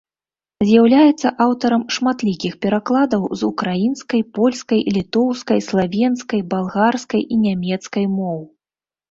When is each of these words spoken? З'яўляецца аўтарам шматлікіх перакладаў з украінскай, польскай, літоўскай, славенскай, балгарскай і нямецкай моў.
З'яўляецца 0.67 1.27
аўтарам 1.45 1.83
шматлікіх 1.97 2.53
перакладаў 2.65 3.27
з 3.41 3.45
украінскай, 3.51 4.25
польскай, 4.39 4.81
літоўскай, 4.97 5.59
славенскай, 5.69 6.41
балгарскай 6.57 7.21
і 7.37 7.41
нямецкай 7.45 8.05
моў. 8.17 8.41